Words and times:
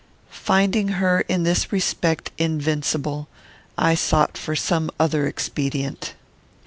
Finding 0.31 0.87
her, 0.97 1.21
in 1.29 1.43
this 1.43 1.71
respect, 1.71 2.31
invincible, 2.39 3.27
I 3.77 3.93
sought 3.93 4.35
for 4.35 4.55
some 4.55 4.89
other 4.99 5.27
expedient. 5.27 6.15